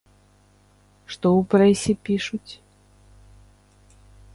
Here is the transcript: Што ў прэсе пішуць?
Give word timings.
Што 1.15 1.27
ў 1.41 1.45
прэсе 1.53 1.93
пішуць? 2.09 2.51